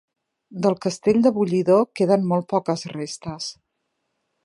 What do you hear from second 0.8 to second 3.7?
castell de Bullidor queden molt poques restes.